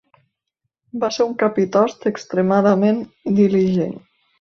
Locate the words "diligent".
3.43-3.99